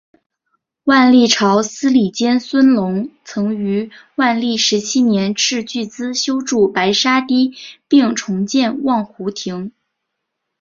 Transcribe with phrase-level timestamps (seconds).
[0.85, 7.51] 万历朝司礼监孙隆曾于万历十七年斥巨资修筑白沙堤
[7.87, 9.73] 并重建望湖亭。